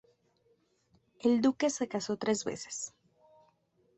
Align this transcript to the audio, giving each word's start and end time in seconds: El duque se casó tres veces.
El 1.19 1.41
duque 1.43 1.69
se 1.69 1.87
casó 1.87 2.17
tres 2.17 2.43
veces. 2.43 2.95